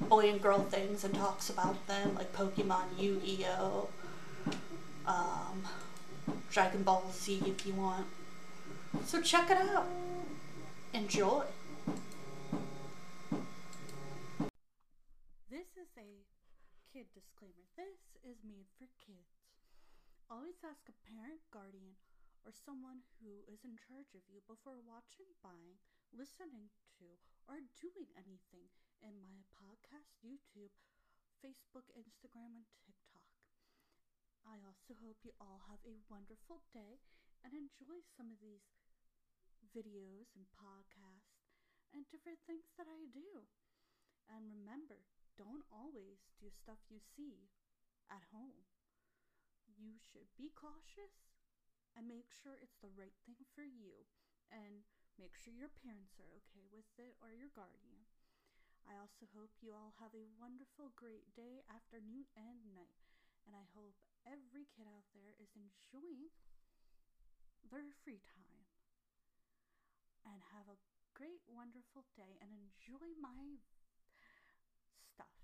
[0.00, 3.88] boy and girl things and talks about them, like Pokemon, Yu Gi Oh,
[5.06, 5.66] um,
[6.50, 8.06] Dragon Ball Z if you want.
[9.04, 9.86] So check it out.
[10.92, 11.44] Enjoy.
[15.50, 16.24] This is a
[16.92, 17.66] kid disclaimer.
[17.76, 19.36] This is made for kids.
[20.30, 21.94] Always ask a parent, guardian,
[22.44, 25.78] or someone who is in charge of you before watching, buying,
[26.10, 27.06] listening to,
[27.46, 28.70] or doing anything
[29.02, 30.72] in my podcast, YouTube,
[31.42, 33.26] Facebook, Instagram, and TikTok.
[34.46, 37.02] I also hope you all have a wonderful day
[37.42, 38.62] and enjoy some of these
[39.74, 41.40] videos and podcasts
[41.90, 43.48] and different things that I do.
[44.28, 45.06] And remember,
[45.40, 47.50] don't always do stuff you see
[48.10, 48.66] at home.
[49.64, 51.36] You should be cautious
[51.96, 54.04] and make sure it's the right thing for you
[54.52, 54.84] and
[55.16, 57.95] make sure your parents are okay with it or your guardian.
[58.86, 62.94] I also hope you all have a wonderful, great day, afternoon, and night.
[63.42, 66.30] And I hope every kid out there is enjoying
[67.66, 68.62] their free time.
[70.22, 70.78] And have a
[71.18, 73.58] great, wonderful day and enjoy my
[75.14, 75.34] stuff.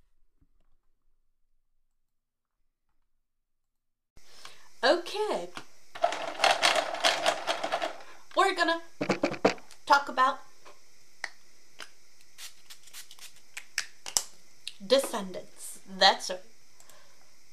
[4.82, 5.50] Okay.
[8.36, 8.82] We're gonna
[9.86, 10.41] talk about
[14.92, 15.78] Descendants.
[15.98, 16.30] That's.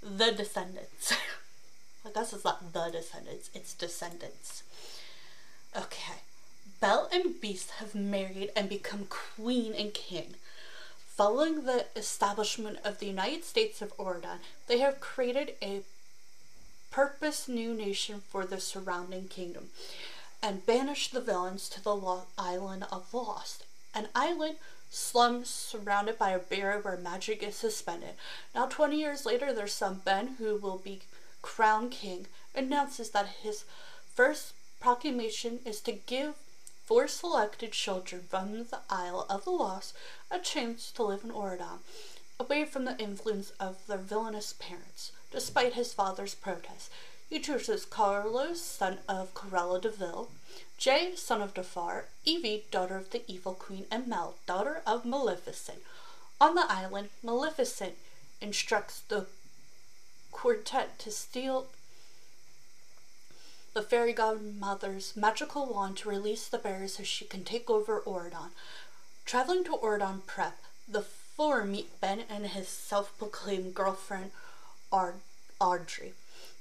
[0.01, 1.13] The Descendants.
[2.05, 4.63] I guess it's not The Descendants, it's Descendants.
[5.73, 6.19] Okay.
[6.81, 10.33] Belle and Beast have married and become queen and king.
[11.15, 15.83] Following the establishment of the United States of Auradon, they have created a
[16.91, 19.69] purpose new nation for the surrounding kingdom
[20.43, 23.63] and banished the villains to the lo- island of Lost,
[23.93, 24.57] an island
[24.89, 28.15] slums surrounded by a barrier where magic is suspended.
[28.55, 31.01] Now, 20 years later, their son Ben, who will be
[31.41, 33.65] crowned king, announces that his
[34.15, 36.35] first proclamation is to give
[36.85, 39.93] four selected children from the Isle of the Lost
[40.31, 41.79] a chance to live in Auradon,
[42.39, 45.11] away from the influence of their villainous parents.
[45.31, 46.89] Despite his father's protest,
[47.29, 49.91] he chooses Carlos, son of Cruella de
[50.79, 55.79] Jay, son of Jafar, Evie, daughter of the evil queen, and Mel, daughter of Maleficent.
[56.39, 57.95] On the island, Maleficent
[58.39, 59.25] instructs the
[60.31, 61.67] quartet to steal
[63.73, 68.51] the fairy godmother's magical wand to release the bears so she can take over Auradon.
[69.25, 74.31] Traveling to Auradon Prep, the four meet Ben and his self proclaimed girlfriend,
[75.59, 76.13] Audrey,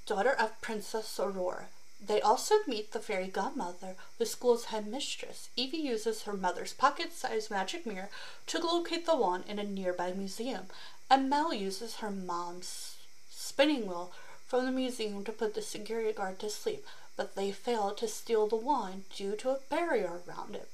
[0.06, 1.66] daughter of Princess Aurora.
[2.00, 5.50] They also meet the fairy godmother, the school's headmistress.
[5.56, 8.08] Evie uses her mother's pocket sized magic mirror
[8.46, 10.68] to locate the wand in a nearby museum,
[11.10, 12.96] and Mel uses her mom's
[13.30, 14.12] spinning wheel
[14.46, 16.86] from the museum to put the security guard to sleep,
[17.16, 20.70] but they fail to steal the wand due to a barrier around it.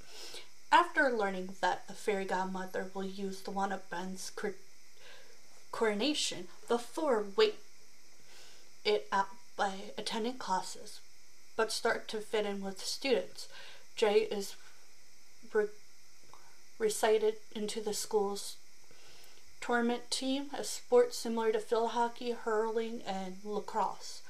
[0.71, 4.31] After learning that the fairy godmother will use the wand at Ben's
[5.73, 7.57] coronation, the four wait
[8.85, 11.01] it out by attending classes,
[11.57, 13.49] but start to fit in with students.
[13.97, 14.57] Jay is
[15.53, 15.67] re-
[16.79, 18.57] recited into the school's
[19.61, 24.21] tournament team, a sport similar to field hockey, hurling, and lacrosse,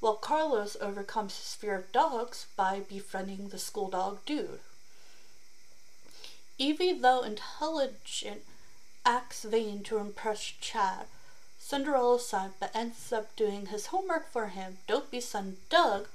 [0.00, 4.60] while Carlos overcomes his fear of dogs by befriending the school dog Dude.
[6.58, 8.42] Evie, though intelligent,
[9.04, 11.06] acts vain to impress Chad,
[11.58, 14.78] Cinderella's son, but ends up doing his homework for him.
[14.86, 16.08] Dopey's son, Doug,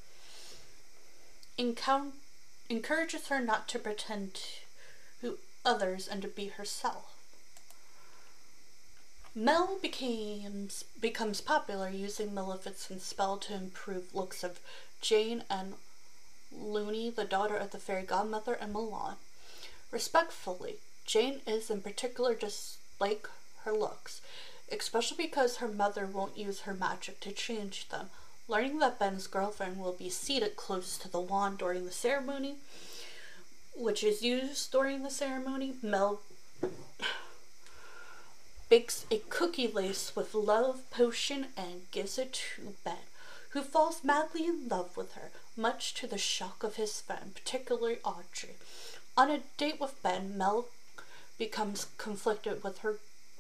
[1.58, 4.40] encourages her not to pretend
[5.22, 7.14] to others and to be herself.
[9.36, 14.60] Mel becomes becomes popular using Maleficent's spell to improve looks of
[15.00, 15.76] Jane and
[16.52, 19.18] Looney, the daughter of the fairy godmother, and Mulan.
[19.92, 23.30] Respectfully, Jane is in particular dislike
[23.64, 24.22] her looks,
[24.72, 28.10] especially because her mother won't use her magic to change them.
[28.50, 32.56] Learning that Ben's girlfriend will be seated close to the wand during the ceremony,
[33.76, 36.22] which is used during the ceremony, Mel
[38.70, 43.08] bakes a cookie lace with love potion and gives it to Ben,
[43.50, 47.98] who falls madly in love with her, much to the shock of his friend, particularly
[48.04, 48.56] Audrey.
[49.18, 50.68] On a date with Ben, Mel
[51.38, 52.98] becomes conflicted with her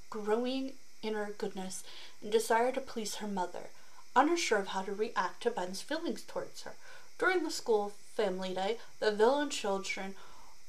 [0.09, 1.83] growing inner goodness
[2.21, 3.69] and desire to please her mother,
[4.17, 6.73] unsure of how to react to Ben's feelings towards her.
[7.19, 10.15] During the school family day, the villain children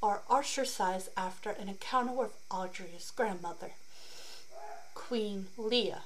[0.02, 3.72] are ostracized after an encounter with Audrey's grandmother,
[4.94, 6.02] Queen Leah,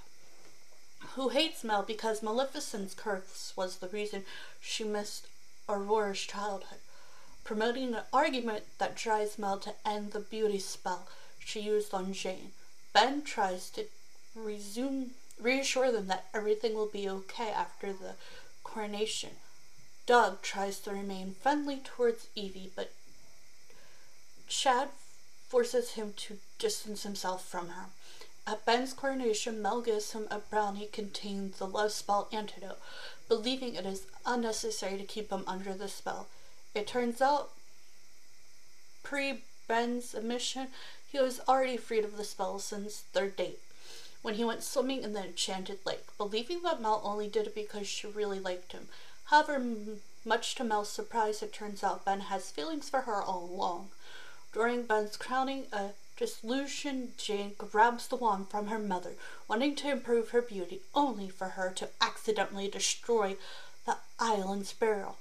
[1.15, 4.25] who hates Mel because Maleficent's curse was the reason
[4.61, 5.27] she missed
[5.69, 6.79] Aurora's childhood,
[7.45, 11.07] promoting an argument that drives Mel to end the beauty spell
[11.39, 12.53] she used on Jane.
[12.93, 13.87] Ben tries to
[14.35, 15.11] resume,
[15.43, 18.15] reassure them that everything will be okay after the
[18.65, 19.31] coronation.
[20.07, 22.93] Doug tries to remain friendly towards Evie, but
[24.49, 24.89] Chad
[25.49, 27.87] forces him to distance himself from her.
[28.47, 32.81] At Ben's coronation, Mel gives him a brownie containing the love spell antidote,
[33.29, 36.27] believing it is unnecessary to keep him under the spell.
[36.75, 37.51] It turns out,
[39.03, 40.69] pre Ben's admission,
[41.11, 43.61] he was already freed of the spell since their date,
[44.23, 47.87] when he went swimming in the enchanted lake, believing that Mel only did it because
[47.87, 48.89] she really liked him.
[49.25, 49.61] However,
[50.25, 53.91] much to Mel's surprise, it turns out Ben has feelings for her all along.
[54.53, 59.15] During Ben's crowning, a disillusioned Jane grabs the wand from her mother,
[59.49, 63.37] wanting to improve her beauty, only for her to accidentally destroy
[63.87, 65.17] the island's barrel.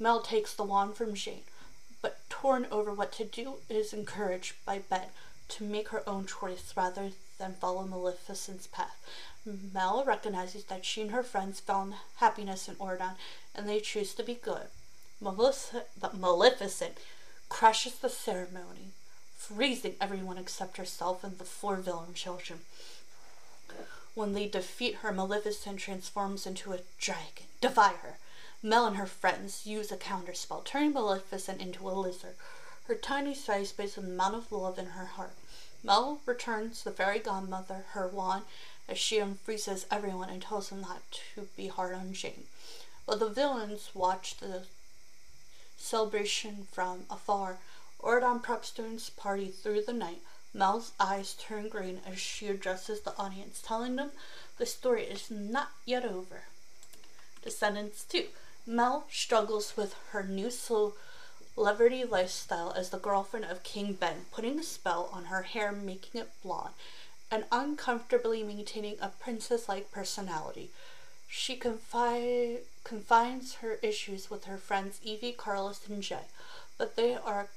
[0.00, 1.44] Mel takes the wand from Jane,
[2.00, 5.08] but torn over what to do, is encouraged by Ben
[5.48, 8.96] to make her own choice rather than follow Maleficent's path.
[9.44, 13.14] Mel recognizes that she and her friends found happiness in Auradon,
[13.54, 14.68] and they choose to be good.
[15.20, 16.98] Maleficent, but Maleficent
[17.48, 18.92] crashes the ceremony,
[19.36, 22.60] freezing everyone except herself and the four villain children.
[24.14, 28.18] When they defeat her, Maleficent transforms into a dragon, defy her.
[28.62, 32.36] Mel and her friends use a counterspell, turning Maleficent into a lizard,
[32.84, 35.34] her tiny size based on the amount of love in her heart.
[35.82, 38.44] Mel returns the fairy godmother her wand
[38.88, 41.02] as she unfreezes everyone and tells them not
[41.34, 42.44] to be hard on Jane.
[43.04, 44.64] While the villains watch the
[45.76, 47.58] celebration from afar,
[48.00, 50.22] Auradon prep students party through the night.
[50.54, 54.10] Mel's eyes turn green as she addresses the audience, telling them
[54.58, 56.44] the story is not yet over.
[57.42, 58.26] Descendants 2.
[58.66, 60.50] Mel struggles with her new
[61.54, 66.20] celebrity lifestyle as the girlfriend of King Ben, putting a spell on her hair, making
[66.20, 66.74] it blonde,
[67.30, 70.70] and uncomfortably maintaining a princess like personality.
[71.28, 76.26] She confi- confines her issues with her friends Evie, Carlos, and Jay,
[76.78, 77.48] but they are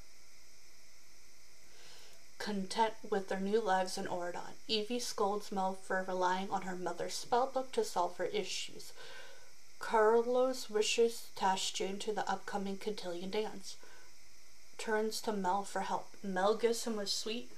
[2.38, 4.54] content with their new lives in Auradon.
[4.68, 8.94] Evie scolds Mel for relying on her mother's spellbook to solve her issues.
[9.80, 13.78] Carlos wishes Tash Jane to the upcoming cotillion dance.
[14.78, 16.16] Turns to Mel for help.
[16.24, 17.52] Mel gives him a sweet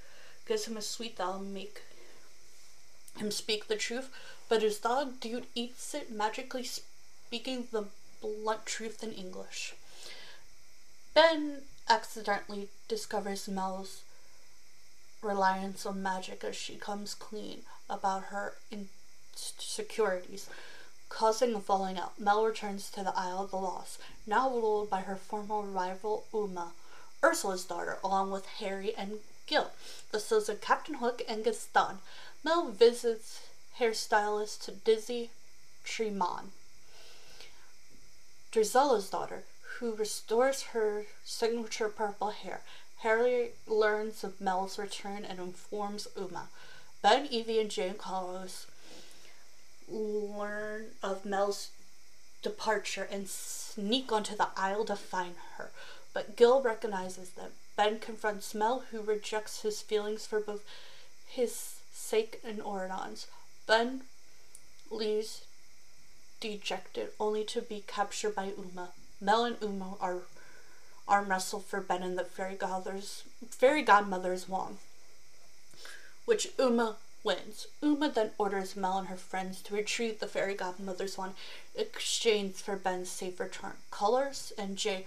[0.47, 1.81] gives him a sweet that'll make
[3.17, 4.09] him speak the truth,
[4.47, 7.85] but his dog Dude eats it, magically speaking the
[8.21, 9.75] blunt truth in English.
[11.13, 14.03] Ben accidentally discovers Mel's
[15.21, 20.47] reliance on magic as she comes clean about her insecurities
[21.09, 22.19] causing a falling out.
[22.19, 26.73] Mel returns to the Isle of the Lost, now ruled by her former rival Uma,
[27.23, 29.71] Ursula's daughter, along with Harry and Gil,
[30.11, 31.99] the sons of Captain Hook and Gaston.
[32.43, 33.41] Mel visits
[33.79, 35.29] hairstylist Dizzy
[35.83, 36.51] Tremont,
[38.51, 39.43] Drizella's daughter,
[39.79, 42.61] who restores her signature purple hair.
[43.01, 46.49] Harry learns of Mel's return and informs Uma.
[47.01, 48.65] Ben, Evie, and Jane Carlos
[49.87, 51.69] learn of Mel's
[52.41, 55.69] departure and sneak onto the Isle to find her.
[56.13, 57.51] But Gil recognizes them.
[57.75, 60.63] Ben confronts Mel, who rejects his feelings for both
[61.27, 63.27] his sake and Auradon's.
[63.67, 64.01] Ben
[64.89, 65.43] leaves
[66.39, 68.89] dejected, only to be captured by Uma.
[69.19, 70.21] Mel and Uma are
[71.07, 74.77] arm wrestle for Ben and the fairy godmother's fairy godmother's wand,
[76.25, 77.67] which Uma wins.
[77.81, 81.33] Uma then orders Mel and her friends to retrieve the fairy godmother's wand
[81.75, 83.73] in exchange for Ben's safe return.
[83.91, 85.05] Carlos and Jay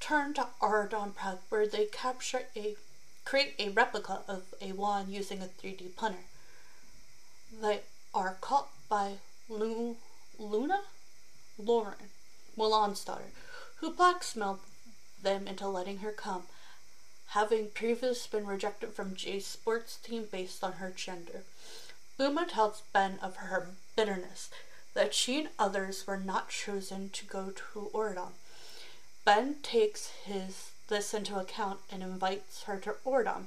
[0.00, 2.74] return to Auradon Prep where they capture a
[3.26, 6.24] create a replica of a wand using a 3D printer.
[7.60, 7.80] They
[8.14, 9.96] are caught by Lu-
[10.38, 10.80] Luna?
[11.58, 12.08] Lauren,
[12.56, 13.30] Mulan's daughter,
[13.76, 14.60] who blackmailed
[15.22, 16.44] them into letting her come,
[17.28, 21.44] having previously been rejected from Jay's sports team based on her gender.
[22.18, 24.48] Uma tells Ben of her bitterness
[24.94, 28.32] that she and others were not chosen to go to Auradon.
[29.24, 33.44] Ben takes his this into account and invites her to Auradon,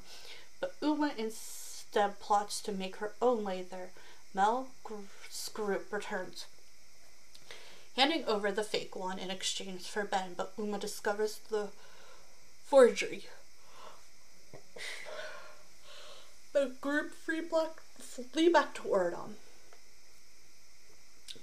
[0.61, 3.89] but Uma instead plots to make her own way there.
[4.33, 4.67] Mel
[5.29, 6.45] Scroop returns,
[7.95, 11.69] handing over the fake one in exchange for Ben, but Uma discovers the
[12.65, 13.25] forgery.
[16.53, 19.35] The group free black flee back to Auradon,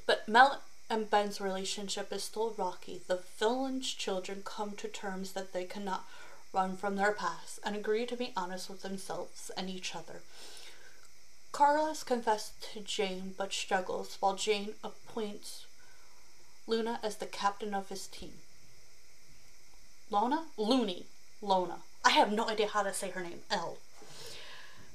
[0.07, 0.61] But Mel
[0.91, 3.01] and Ben's relationship is still rocky.
[3.07, 6.05] The villain's children come to terms that they cannot
[6.53, 10.23] run from their past and agree to be honest with themselves and each other.
[11.53, 15.67] Carlos confesses to Jane but struggles while Jane appoints
[16.67, 18.33] Luna as the captain of his team.
[20.11, 20.47] Lona?
[20.57, 21.07] Looney.
[21.41, 21.79] Lona.
[22.05, 23.41] I have no idea how to say her name.
[23.51, 23.79] L.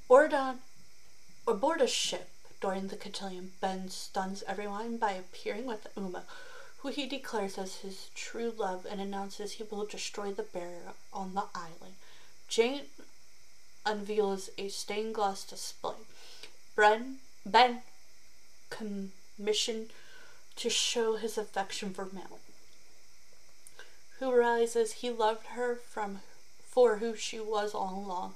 [0.09, 0.59] Ordon
[1.47, 2.29] aboard a ship
[2.65, 6.23] during the cotillion, Ben stuns everyone by appearing with Uma,
[6.79, 11.35] who he declares as his true love and announces he will destroy the barrier on
[11.35, 11.93] the island.
[12.47, 12.85] Jane
[13.85, 15.93] unveils a stained glass display.
[16.75, 17.83] Bren, ben
[18.71, 19.91] commissioned
[20.55, 22.39] to show his affection for Mel,
[24.17, 26.21] who realizes he loved her from
[26.67, 28.33] for who she was all along.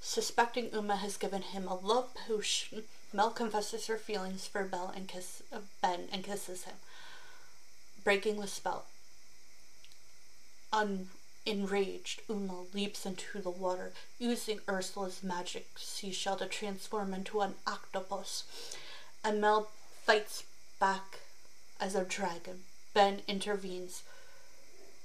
[0.00, 5.42] Suspecting Uma has given him a love potion Mel confesses her feelings for and kiss
[5.52, 6.76] uh, Ben and kisses him,
[8.04, 8.84] breaking the spell.
[10.72, 11.08] Un-
[11.46, 18.44] enraged, Uma leaps into the water, using Ursula's magic seashell to transform into an octopus.
[19.24, 19.70] And Mel
[20.04, 20.44] fights
[20.78, 21.20] back
[21.80, 22.64] as a dragon.
[22.92, 24.02] Ben intervenes,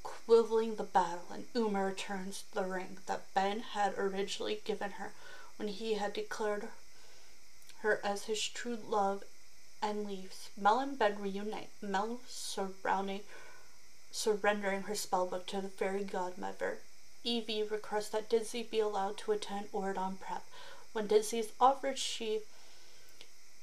[0.04, 5.12] quibbling the battle, and Uma returns the ring that Ben had originally given her
[5.58, 6.68] when he had declared
[7.84, 9.24] her as his true love
[9.82, 10.50] and leaves.
[10.60, 13.22] Mel and Ben reunite, Mel surrounding,
[14.12, 16.80] surrendering her spellbook to the fairy godmother.
[17.24, 20.44] Evie requests that Dizzy be allowed to attend Auradon Prep.
[20.94, 22.40] When Dizzy is offered, she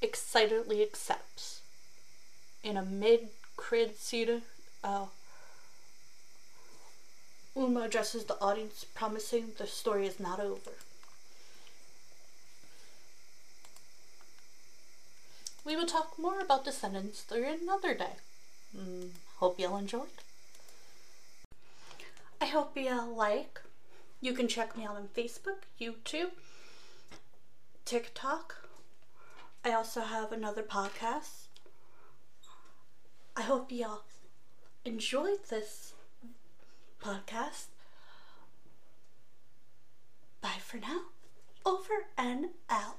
[0.03, 1.63] excitedly accepts.
[2.63, 4.43] In a mid-cred scene,
[4.85, 5.07] uh,
[7.57, 10.73] Uma addresses the audience, promising the story is not over.
[15.65, 18.17] We will talk more about Descendants through another day.
[18.77, 20.09] Mm, hope y'all enjoyed.
[22.41, 23.61] I hope y'all like.
[24.23, 26.31] You can check me out on Facebook, YouTube,
[27.85, 28.69] TikTok.
[29.65, 31.47] I also have another podcast.
[33.37, 34.03] I hope y'all
[34.85, 35.93] enjoyed this
[37.03, 37.67] podcast.
[40.41, 41.03] Bye for now.
[41.67, 42.97] Over and out.